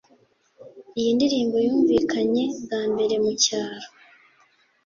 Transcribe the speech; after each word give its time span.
Iyi 0.99 1.09
ndirimbo 1.17 1.57
yumvikanye 1.65 2.43
bwa 2.63 2.81
mbere 2.91 3.15
mu 3.23 3.31
cyaro 3.43 3.87